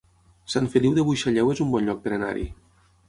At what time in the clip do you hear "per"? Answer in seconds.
2.07-2.15